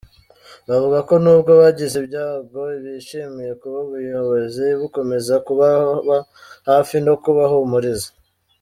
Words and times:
Bavuga 0.67 0.99
ko 1.07 1.13
nubwo 1.23 1.51
bagize 1.61 1.95
ibyago 2.01 2.61
bishimiye 2.83 3.51
kuba 3.61 3.77
ubuyobozi 3.85 4.65
bukomeza 4.79 5.33
kubaba 5.47 6.17
hafi 6.69 6.95
no 7.05 7.15
kubahumuriza. 7.23 8.09